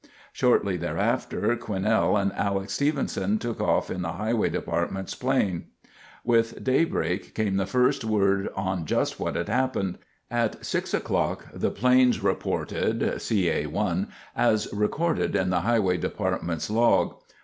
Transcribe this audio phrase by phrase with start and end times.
[0.33, 5.65] Shortly thereafter Quinnell and Alex Stephenson took off in the Highway Department's plane.
[6.23, 9.99] With daybreak came the first word on just what had happened.
[10.31, 17.21] At 6 o'clock the planes reported (CA 1) as recorded in the Highway Department's log.